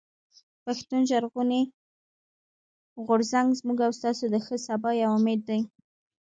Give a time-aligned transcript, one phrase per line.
[0.63, 1.61] پښتون ژغورني
[3.05, 5.59] غورځنګ زموږ او ستاسو د ښه سبا يو امېد دی.